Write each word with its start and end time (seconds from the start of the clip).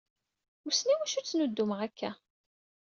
Wissen 0.63 0.91
iwacu 0.93 1.21
ttnuddumeɣ 1.21 1.79
akka. 1.87 2.11